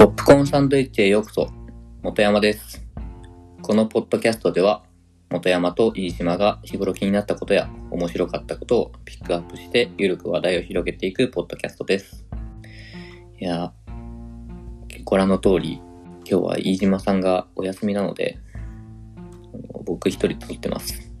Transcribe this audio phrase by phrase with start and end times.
[0.00, 1.48] ポップコーンサンドイッチへようこそ、
[2.00, 2.82] 元山です。
[3.60, 4.82] このポッドキャストでは、
[5.28, 12.24] 元山と飯島が日頃気になったことや面白かったことをピックアップして、ゆるく話題を広げていくポッドキャストです。
[13.38, 13.74] いや、
[15.04, 15.82] ご覧の通り、
[16.20, 18.38] 今日は飯島さんがお休みなので、
[19.84, 21.12] 僕一人撮ってます。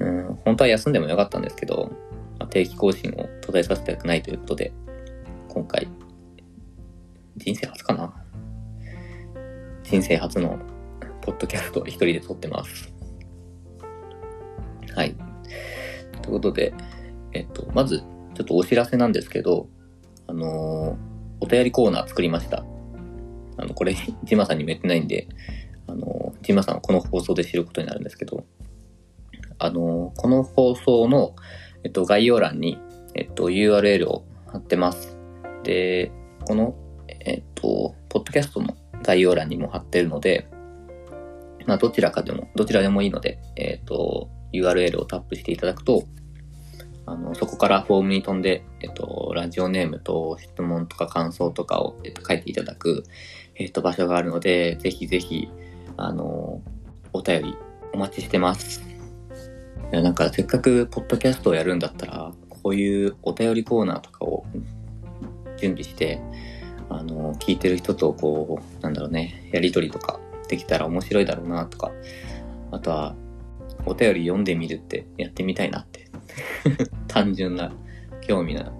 [0.00, 1.90] うん、本当は休んでもよかったんですけど、
[2.50, 4.74] 定期更新を途絶えさせたくないということで、
[5.48, 5.88] 今回、
[7.36, 8.14] 人生初かな？
[9.82, 10.58] 人生初の
[11.22, 12.92] ポッドキャストを一人で撮ってます。
[14.94, 15.14] はい。
[16.22, 16.74] ということで、
[17.32, 18.00] えっと、まず、
[18.34, 19.68] ちょっとお知らせなんですけど、
[20.26, 22.64] あのーお便りコーナー作りました。
[23.56, 25.26] あの、これ、 ジマさんにも言ってないんで、
[25.88, 28.44] あのージマさんはこの放送で知ることになるんですけど、
[29.58, 31.34] あのーこの放送の、
[31.82, 32.78] えっと、概要欄に、
[33.14, 35.18] えっと、URL を貼ってます。
[35.64, 36.12] で、
[36.46, 36.74] この、
[37.62, 40.48] と、ポッドキャストの概要欄にも貼ってるので、
[41.66, 46.04] まあ、どちらかでも、どちらでもいいので、えっと、URL をタップしていただくと、
[47.06, 53.04] あの、そこからフォームに飛んで、えっと、ラジオネームと質問とか感想とかを、えっと、書いていただく、
[53.54, 55.48] えっと、場所があるので、ぜひぜひ、
[55.96, 56.60] あの、
[57.12, 57.56] お便り
[57.92, 58.82] お待ちしてます。
[59.92, 64.44] いや、なんかせっかくポッドキャストをやるんだったら、こういうお便りコーナーとかを
[65.58, 66.20] 準備して、
[66.94, 71.90] あの、聞いてる人とこう、なんだろうね、やりとりとかできたら面白いだろうなとか、
[72.70, 73.14] あとは、
[73.84, 76.06] お便り読んでみるってやってみたいなって、
[77.08, 77.72] 単純な
[78.20, 78.72] 興味な、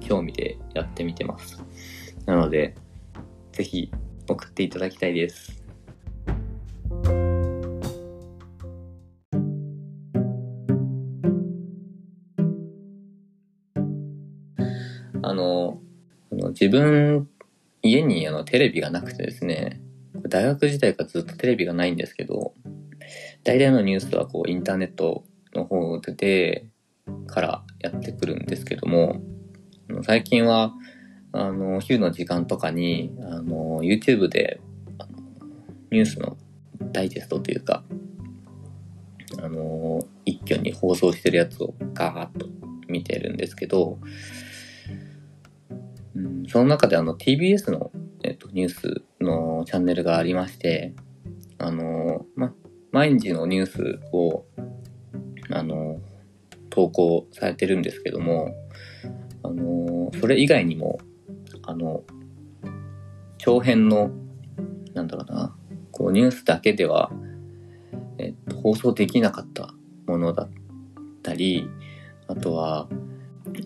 [0.00, 1.62] 興味でやってみてます。
[2.26, 2.74] なので、
[3.52, 3.90] ぜひ
[4.28, 5.60] 送っていただきたいです。
[15.22, 15.80] あの、
[16.32, 17.28] あの自分、
[17.82, 19.80] 家にあのテレビがなくてですね、
[20.28, 22.54] 大学時代からずっとテレビがないんですけど、
[23.44, 25.24] 大体のニュースはこうインターネット
[25.54, 26.66] の方で
[27.26, 29.20] からやってくるんですけども、
[30.02, 30.72] 最近は、
[31.32, 34.60] あの、昼の時間とかに、あの、YouTube で、
[35.90, 36.36] ニュースの
[36.92, 37.84] ダイジェストというか、
[39.42, 42.46] あの、一挙に放送してるやつをガーッと
[42.88, 43.98] 見てるんですけど、
[46.48, 47.90] その中であの TBS の、
[48.22, 50.94] えっと、ニュースのチャンネルがありまして、
[51.58, 52.52] あの、ま、
[52.92, 54.44] 毎日のニュースを、
[55.50, 56.00] あの、
[56.70, 58.54] 投稿されてるんですけども、
[59.42, 60.98] あの、それ以外にも、
[61.62, 62.02] あの、
[63.38, 64.10] 長編の、
[64.94, 65.54] なんだろうな、
[65.92, 67.10] こうニュースだけでは、
[68.18, 69.74] えっと、放送できなかった
[70.06, 70.50] ものだっ
[71.22, 71.68] たり、
[72.26, 72.88] あとは、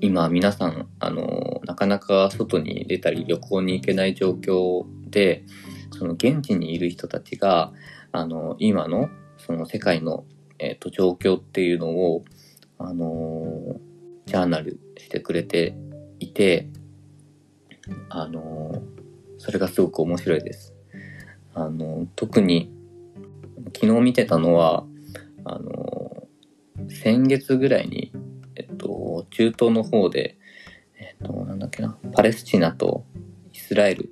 [0.00, 5.44] 今皆さん、あの、なかなか外に出たり旅行に行けない状況で、
[5.92, 7.72] その現地にいる人たちが、
[8.12, 10.24] あの、今のその世界の、
[10.58, 12.24] えっと、状況っていうのを、
[12.78, 13.80] あの、
[14.26, 15.74] ジャーナルしてくれて
[16.18, 16.68] いて、
[18.08, 18.82] あの、
[19.38, 20.74] それがすごく面白いです。
[21.54, 22.72] あの、特に、
[23.74, 24.86] 昨日見てたのは、
[25.44, 26.26] あの、
[26.88, 28.12] 先月ぐらいに、
[29.22, 30.36] 中東の方で、
[30.98, 33.04] えっと、なんだっけな、パレスチナと
[33.52, 34.10] イスラエル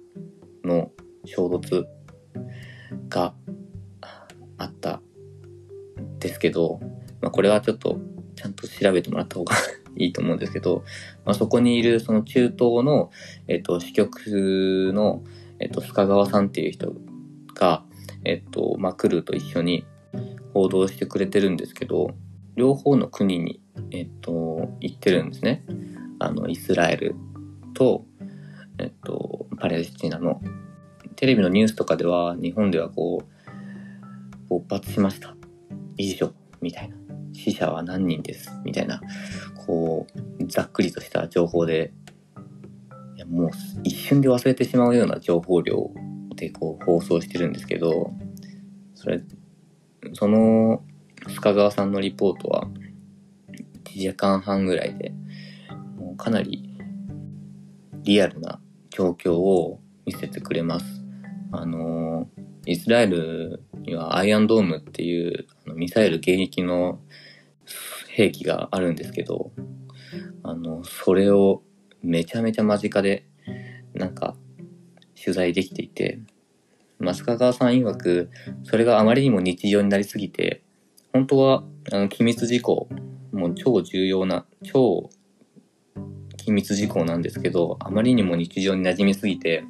[0.65, 0.91] の
[1.25, 1.85] 衝突
[3.09, 3.35] が
[4.59, 5.01] あった
[6.01, 6.81] んですけど、
[7.21, 8.01] まあ、これはちょっと
[8.35, 9.55] ちゃんと調べてもらった方が
[9.97, 10.85] いいと思うんですけど、
[11.25, 13.11] まあ、そこにいるその中東の、
[13.49, 15.23] えっと、支局の、
[15.59, 16.93] えっと、須賀川さんっていう人
[17.55, 17.85] が、
[18.25, 19.85] えっと、まあ、クルーと一緒に
[20.55, 22.15] 報道してくれてるんですけど、
[22.57, 25.65] 両方の国に、えっと、行ってるんですね。
[26.19, 27.15] あの、イスラエル
[27.75, 28.05] と、
[28.79, 30.41] えっと、パレスチナの。
[31.17, 35.37] テレビのニュースとかでは、日本ではこう、勃発しました。
[35.97, 36.97] 以上、みたいな。
[37.33, 39.01] 死者は何人です、みたいな、
[39.67, 40.07] こ
[40.41, 41.93] う、ざっくりとした情報で、
[43.17, 43.51] いやもう
[43.85, 45.91] 一瞬で忘れてしまうような情報量
[46.37, 48.13] でこう放送してるんですけど、
[48.95, 49.23] それ、
[50.13, 50.83] その、
[51.27, 52.69] 須賀川さんのリポートは
[53.95, 55.13] 1時間半ぐらいで
[55.97, 56.69] もうかなり
[58.03, 58.61] リアルな
[58.91, 61.05] 状況を見せてくれます。
[61.53, 62.29] あの
[62.67, 67.01] イスラエルにはアイアンドームっていうあのミサイル迎撃の
[68.09, 69.53] 兵器があるんですけど
[70.43, 71.63] あのそれを
[72.03, 73.27] めちゃめちゃ間近で
[73.95, 74.35] なんか
[75.23, 76.21] 取材できていて
[77.01, 78.31] 増川さん曰く
[78.65, 80.63] それがあまりにも日常になりすぎて
[81.13, 82.89] 本当はあの機密事項
[83.33, 85.11] もう超重要な超
[86.37, 89.65] 機密事項なんですけどあまりにも日常に馴染みすぎて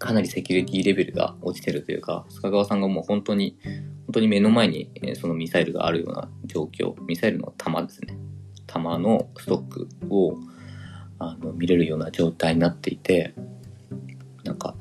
[0.00, 3.58] かなりセキュリティレベルが落ちてるというか、須賀川さんがもう本当に、
[4.06, 8.16] 本当に目の前にそのミサイルがあるような状況、ミサイルの弾ですね。
[8.66, 10.38] 弾のストックを
[11.18, 13.34] あの見れるような状態になっていて、
[14.42, 14.74] なんか、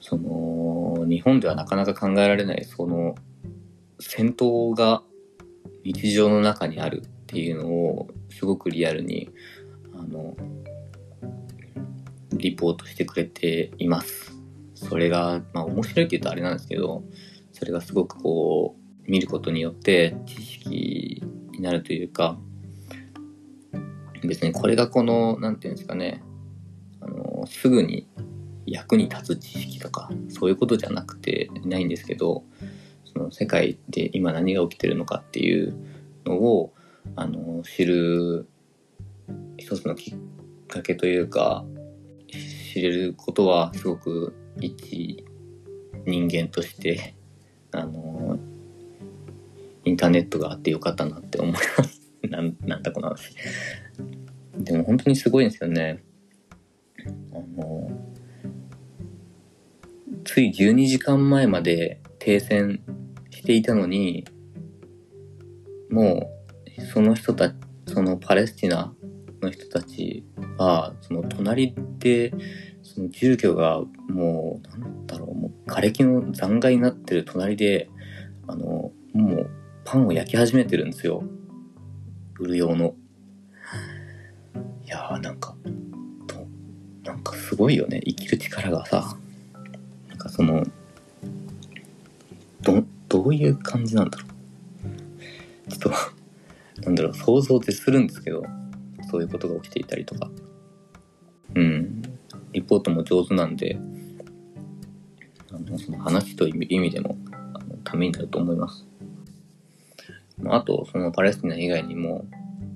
[0.00, 3.14] その、日本ではなかなか考えられない、その、
[4.02, 5.02] 戦闘が
[5.84, 9.30] 日常の中にあるっていうのを、すごくリアルに、
[9.94, 10.36] あの、
[12.32, 14.32] リポートしてくれています。
[14.74, 17.04] それが、まあ面白いって言うとあれなんですけど、
[17.52, 21.22] それがすごくこう、見ることによって知識
[21.52, 22.38] になるというか、
[24.22, 26.22] 別にこれがこの、なんていうんですかね、
[27.00, 28.08] あの、すぐに
[28.66, 32.44] 役に立つ知識とか、そういうことじゃなくて、ないんですけど、
[33.22, 35.74] の世界で今何が起きてるのかっていう
[36.24, 36.72] のを、
[37.16, 38.46] あの、知る
[39.56, 40.16] 一つのきっ
[40.68, 41.64] かけというか、
[42.72, 45.24] 知れることはすごく一
[46.06, 47.14] 人間として、
[47.72, 48.38] あの、
[49.84, 52.00] インターネットがあってよかったなって思います。
[52.28, 53.34] なんなんだこの話。
[54.56, 56.02] でも本当にすごいんですよね。
[57.32, 57.90] あの、
[60.24, 62.80] つい12時間前まで停戦
[63.42, 64.24] していたのに、
[65.90, 66.30] も
[66.78, 67.56] う、その人たち、
[67.86, 68.94] そのパレスチナ
[69.42, 70.24] の人たち
[70.58, 72.32] は、その隣で、
[72.84, 77.90] その住居がもう、なんだろう、もう瓦礫の残骸になってる隣で、
[78.46, 79.50] あの、もう
[79.84, 81.24] パンを焼き始めてるんですよ。
[82.38, 82.94] 売る用の。
[84.84, 85.56] いやーなんか、
[86.28, 86.46] と、
[87.02, 88.00] なんかすごいよね。
[88.04, 89.16] 生きる力がさ、
[90.08, 90.64] なんかその、
[93.12, 94.26] ど、ういう感じなんだろ
[95.66, 95.70] う。
[95.70, 98.42] ちょっと、なんだろう、想像絶するんですけど、
[99.10, 100.30] そういうことが起きていたりとか。
[101.54, 102.02] うん。
[102.52, 103.78] リポートも上手なんで、
[105.50, 108.86] あのその話という意味でも、あのためになると思います。
[110.46, 112.24] ああと、そのパレスチナ以外にも、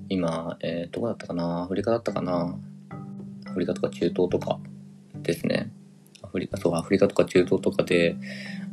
[0.09, 1.63] 今、えー、どこだったかな？
[1.63, 2.57] アフリカだったかな？
[3.45, 4.59] アフリカとか中東とか
[5.15, 5.71] ですね。
[6.23, 8.15] アフリカ、そう、アフリカとか中東とかで、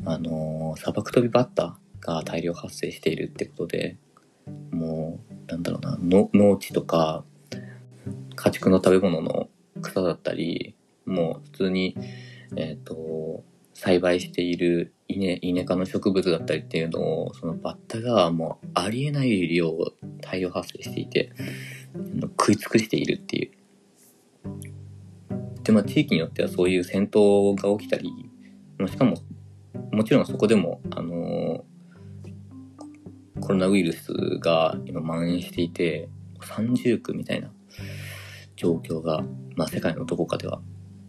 [0.06, 3.96] あの砂漠飛びバッタが大量発生しているってことで、
[4.70, 7.24] もう、なんだろうな、の農地とか、
[8.36, 9.48] 家畜の食べ物の
[9.80, 10.74] 草だったり、
[11.06, 11.96] もう普通に、
[12.56, 19.72] えっ、と、栽培している稲、稲科の植物だったりっていうのを、そのバッタがもうありえない量
[20.20, 21.32] 大量発生していて、
[22.38, 23.50] 食い尽くしているっていう。
[25.62, 28.10] で、まあ地域によってはそういう戦闘が起きたり、
[28.78, 29.16] まあしかも、
[29.92, 31.64] もちろんそこでも、あの
[33.40, 36.08] コロナウイルスが今蔓延していて、
[36.40, 37.50] 三重苦みたいな
[38.56, 39.24] 状況が、
[39.56, 40.60] まあ世界のどこかでは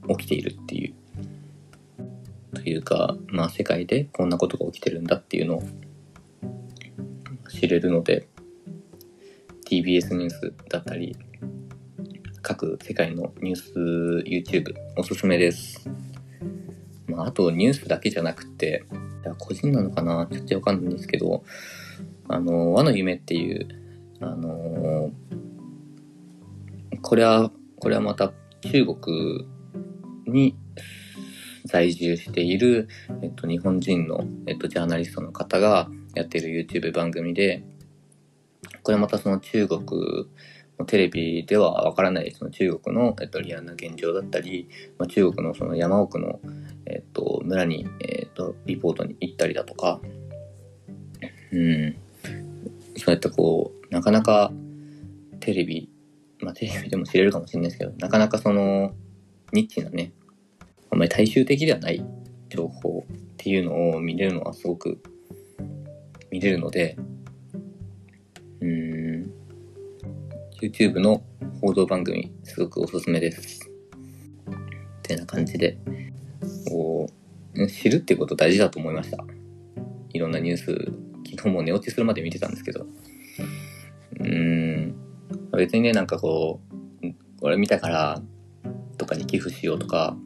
[0.10, 0.94] 起きているっていう。
[2.56, 5.64] というか、まあ世界でこんなことが起きてるんだっていうのを
[7.50, 8.28] 知れるので、
[9.66, 11.16] TBS ニュースだったり、
[12.42, 13.72] 各世界のニュース
[14.28, 15.90] YouTube おすすめです。
[17.16, 18.86] まああとニュースだけじゃなくて、
[19.40, 21.44] 個人なのかなちょっとわかんないんですけど、
[22.28, 23.68] あの、和の夢っていう、
[24.22, 25.12] あの
[27.02, 29.48] これは、これはまた中国
[30.26, 30.56] に
[31.66, 32.88] 在住している、
[33.22, 37.64] えっと、日本人の、えっと、ジャーナリストの方がやってる YouTube 番組で、
[38.84, 39.82] これまたその中国
[40.80, 44.68] のテレビではわからないその中国の、えっと、リアルな現状だったり、
[44.98, 46.40] まあ、中国のその山奥の、
[46.96, 50.00] えっと、村に、えっと、リポートに行ったりだとか、
[51.52, 51.96] うん、
[52.96, 54.54] そうやってこう、なかなか
[55.42, 55.90] テレビ、
[56.40, 58.94] まあテレビでも知れるかもしれないですけど、なかなかその、
[59.52, 60.14] ニッチなね、
[60.90, 62.04] あんまり大衆的ではない
[62.48, 65.04] 情報っていうのを見れるのはすごく
[66.32, 66.96] 見れるので、
[68.62, 69.32] うん、
[70.62, 71.22] YouTube の
[71.60, 73.70] 報道番組、すごくおすすめです。
[74.50, 75.78] ってな感じで、
[76.70, 77.10] こ
[77.56, 79.24] う、知るってこと大事だと思いました。
[80.14, 80.66] いろんなニュース、
[81.30, 82.86] 昨日も寝落ちするまで見てたんですけど、
[84.20, 84.96] うん、
[85.52, 86.62] 別にね、なんかこ
[87.04, 87.08] う、
[87.42, 88.22] これ見たから、
[88.98, 90.18] とかに寄付しようとか、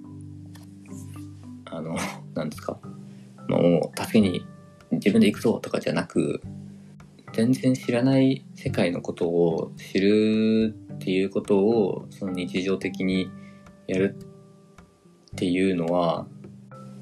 [1.66, 1.96] あの、
[2.36, 2.80] なんですか、
[3.48, 4.46] もう、助けに
[4.92, 6.42] 自分で行くぞとかじゃなく、
[7.34, 13.30] 全然知らない世界のことを知るっていうことを、その日常的に
[13.88, 14.16] やる
[15.34, 16.28] っていうのは、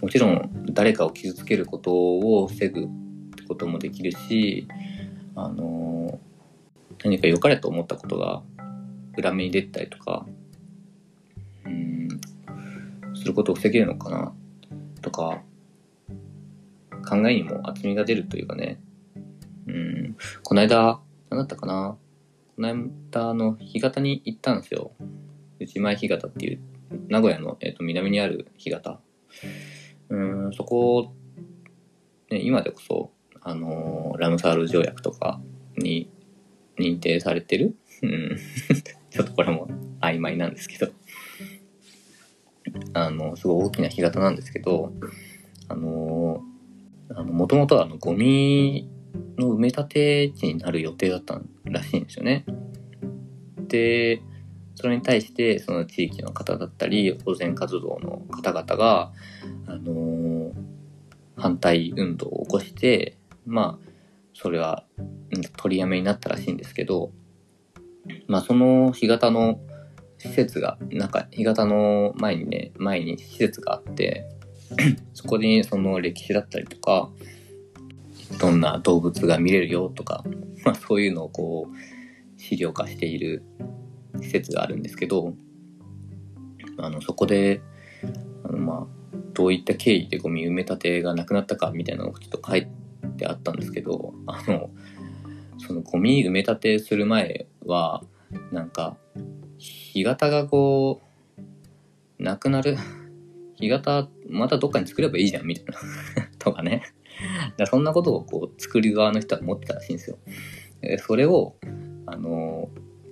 [0.01, 2.83] もちろん誰かを傷つけることを防ぐっ
[3.35, 4.67] てこともできるし、
[5.35, 6.19] あの、
[7.03, 8.43] 何か良かれと思ったことが
[9.17, 10.25] 裏目に出たりとか、
[11.65, 12.07] うん、
[13.15, 14.33] することを防げるのかな。
[15.01, 15.43] とか、
[17.07, 18.79] 考えにも厚みが出るというかね、
[19.67, 21.97] うん、この間、何だったかな
[22.55, 24.91] この間、あの、干潟に行ったんですよ。
[25.59, 28.99] 内前干潟っていう、名古屋の、えーと、南にある干潟。
[30.09, 31.13] うん、そこ、
[32.29, 35.41] ね、今でこそ、あのー、ラムサール条約とか
[35.77, 36.09] に
[36.77, 37.75] 認定されてる？
[38.03, 38.37] うん。
[39.09, 39.67] ちょっとこれも
[40.01, 40.91] 曖昧なんですけど。
[42.93, 44.91] あの、すごい大きな干潟なんですけど、
[45.69, 48.89] あのー、あの、もともとはあの、ゴミ
[49.37, 52.45] の埋め立て地になる予定だったらしいんですよね。
[53.67, 54.21] で、
[54.79, 59.11] それに対して、その地域の方だったり、保全活動の方々が、
[59.65, 60.53] あのー、
[61.35, 63.17] 反対運動を起こして、
[63.47, 63.89] まあ、
[64.35, 64.85] それは
[65.57, 67.11] 取りやめになったらしいんですけど、
[68.27, 69.59] まあ、その干潟の
[70.19, 74.29] 施設が、なんか、干潟の前にね、前に施設があって、
[75.15, 77.09] そこにその歴史だったりとか、
[78.39, 80.23] どんな動物が見れるよとか、
[80.63, 83.43] まあそういうのをこう、資料化している
[84.21, 85.33] 施設があるんですけど、
[86.77, 87.61] あの、そこで、
[88.43, 92.67] あの、まあ、どういった経緯でゴミ埋め立てがなくなったかみたいなのがちょっと書い
[93.17, 94.69] てあったんですけど、あの、
[95.59, 98.03] そのゴミ埋め立てする前は、
[98.51, 98.97] なんか、
[99.57, 101.01] 干潟がこ
[102.19, 102.77] う、なくなる。
[103.59, 105.73] 干潟、またどっかに作ればいいじゃん、みたいな
[106.39, 106.83] とかね。
[107.57, 110.17] だそんなことをこう、作る側の人は思ってたらしいんですよ。
[110.99, 111.55] それを、
[112.05, 112.69] あの、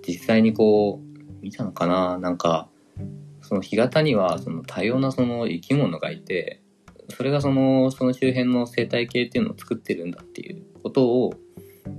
[0.08, 1.06] 実際にこう、
[1.42, 2.70] 見たのかななんか、
[3.42, 6.62] その干潟には、その多様なその生き物がいて、
[7.10, 11.34] それがその、その周辺の生態系っていうのを作ってるんだっていうことを、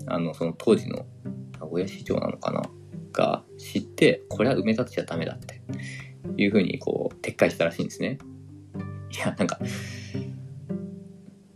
[0.07, 1.07] あの、その当時の
[1.61, 2.63] 名古屋市長なのかな
[3.13, 5.61] が知って、これは埋め立てちゃダメだって
[6.37, 8.19] いうふうにこう、撤回したらしいんですね。
[9.15, 9.59] いや、なんか、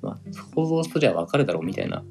[0.02, 0.19] まあ、
[0.54, 2.04] 想像すりゃわかるだろうみたいな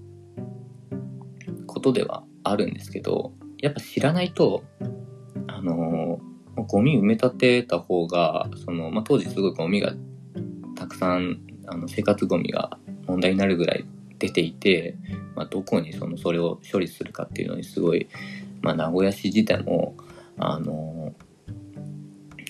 [1.65, 4.63] ことではあるんですけど、やっぱ知らないと、
[5.47, 6.19] あの、
[6.67, 9.93] ゴミ埋め立てた方が、その、まあ、当時すごいゴミが
[10.75, 13.85] たくさん、あの、生活ゴミが問題になるぐらい
[14.17, 14.95] 出ていて、
[15.35, 18.07] まあ、どこにその、それを処理するかっていうのにすごい、
[18.61, 19.95] まあ、名古屋市自体も、
[20.37, 21.13] あの、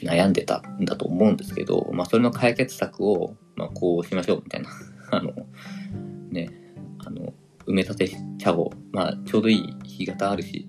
[0.03, 4.69] 悩んでたんだと思うんですけど、まあ、それの解決策を、まあ、こうしましょうみたいな、
[5.11, 5.33] あの、
[6.31, 6.49] ね、
[6.99, 7.33] あの、
[7.65, 10.68] 埋め立て茶を、まあ、ちょうどいい日型あるし、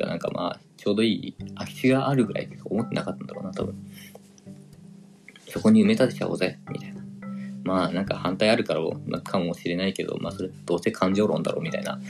[0.00, 3.74] てかなんかまあ、ちょうどいい空き地があるぐらいしか思ってなかったんだろうな、多分。
[5.48, 7.00] そこに埋め立てちゃおうぜ、みたいな。
[7.62, 12.00] まあなんか反対あるからかもしれないけど、まあそれどうせ感情論だろうみたいな、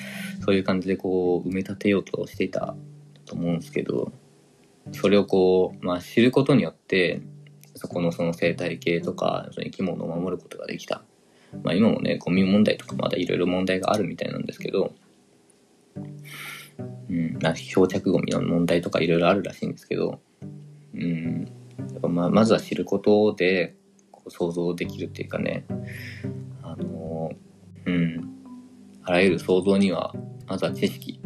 [0.44, 2.76] そういう感じでこう埋め立てようとしていた
[3.26, 4.12] と思うんですけど、
[4.92, 7.20] それをこう、まあ知ることによって、
[7.74, 11.02] そこのその生態系とか、その生き物を守ることができた。
[11.64, 14.94] まあ今もね、ゴミ問題とかまだいろいろ問題があるみたいなんですけど、
[17.08, 20.20] うん、まあ漂着ゴミの問題とかいろいろあるらしいんですけど、
[20.94, 21.44] うん、
[21.78, 23.76] やっぱままずは知ることで、
[24.10, 25.64] こう想像できるっていうかね、
[26.62, 27.30] あの
[27.86, 28.30] うん、
[29.02, 30.14] あらゆる想像には、
[30.46, 31.20] まずは知識、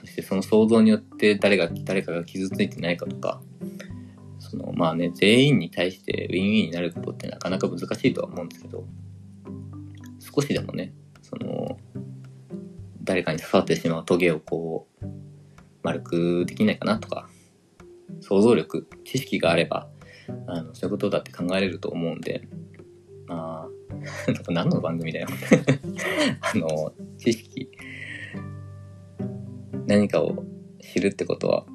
[0.00, 3.40] そしてその想像によって誰が、誰かが傷ついてないかとか、
[4.38, 8.84] そのまあね、全員に対してウィンウィンになることってなかなか難しいとは思うんですけど、
[10.20, 11.63] 少しでもね、その、
[13.04, 15.06] 誰かに刺さってしまうトゲをこう、
[15.82, 17.28] 丸くできないかなとか、
[18.20, 19.88] 想像力、知識があれば、
[20.46, 22.48] あの、そういうことだって考えれると思うんで、
[23.26, 23.70] まあ、
[24.50, 25.28] 何の番組だよ。
[26.40, 27.70] あの、知識、
[29.86, 30.44] 何かを
[30.80, 31.66] 知るってことは、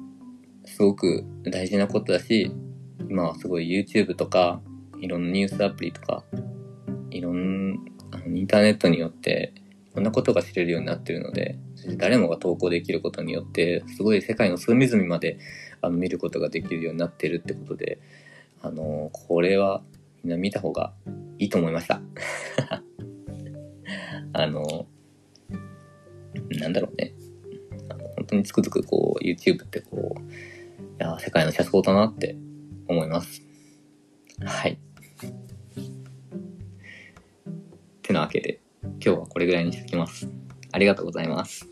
[0.64, 2.50] すごく大事なことだし、
[3.08, 4.60] 今はすごい YouTube とか、
[5.00, 6.24] いろんなニュースアプリとか、
[7.10, 7.80] いろんな
[8.26, 9.54] インターネットによって
[9.92, 11.58] いろんなことが知れるようになってるので、
[11.96, 15.38] 誰もが投稿できることによって、すごい世界の隅々まで
[15.80, 17.98] あの見ることができるようになってるってことで、
[18.62, 19.82] あのこれは
[20.22, 20.92] みんな見た方が
[21.38, 22.00] いいと思いました。
[24.32, 24.86] あの
[26.50, 27.12] なんだろうね。
[27.88, 30.24] あ本当につくづくこう、YouTube ってこう、い
[30.98, 32.36] や、世界の車窓だなって
[32.86, 33.42] 思います。
[34.44, 34.72] はい。
[34.72, 34.78] っ
[38.02, 38.59] てなわけで、
[39.02, 40.28] 今日はこれぐらいにしておきます。
[40.72, 41.66] ありがとうございます。